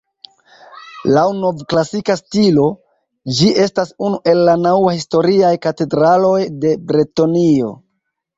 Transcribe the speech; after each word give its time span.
Laŭ 1.17 1.25
novklasika 1.41 2.15
stilo, 2.21 2.65
ĝi 3.41 3.51
estas 3.65 3.93
unu 4.09 4.19
el 4.33 4.41
la 4.49 4.57
naŭ 4.63 4.73
historiaj 4.95 5.53
katedraloj 5.67 6.35
de 6.65 6.75
Bretonio. 6.91 7.71